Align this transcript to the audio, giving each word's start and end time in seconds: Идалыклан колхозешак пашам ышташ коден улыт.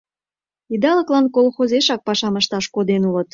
Идалыклан 0.73 1.25
колхозешак 1.35 2.01
пашам 2.07 2.35
ышташ 2.41 2.65
коден 2.75 3.01
улыт. 3.09 3.27